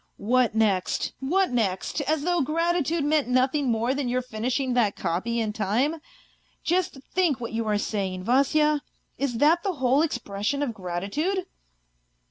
[0.33, 2.01] "What next, what next!
[2.07, 5.97] As though gratitude meant nothing more than your finishing that copy in time?
[6.63, 8.81] Just think what you are saying, Vasya?
[9.19, 11.45] Is that the whole expression of gratitude